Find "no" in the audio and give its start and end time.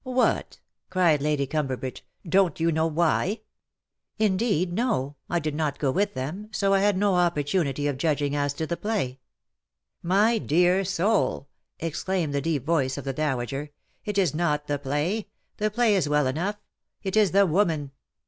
4.73-5.15, 6.97-7.13